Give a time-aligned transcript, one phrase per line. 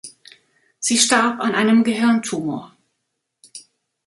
[0.79, 2.75] Sie starb an einem Gehirntumor.